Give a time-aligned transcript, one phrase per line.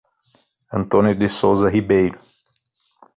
[0.73, 2.17] Antônio de Souza Ribeiro